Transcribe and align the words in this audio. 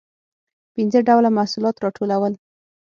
پنځه 0.73 0.99
ډوله 1.07 1.29
محصولات 1.37 1.75
راټولول. 1.83 2.33